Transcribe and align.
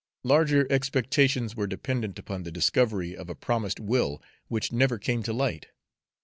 Larger 0.23 0.65
expectations 0.71 1.55
were 1.55 1.67
dependent 1.67 2.17
upon 2.17 2.41
the 2.41 2.51
discovery 2.51 3.15
of 3.15 3.29
a 3.29 3.35
promised 3.35 3.79
will, 3.79 4.19
which 4.47 4.71
never 4.71 4.97
came 4.97 5.21
to 5.21 5.31
light. 5.31 5.67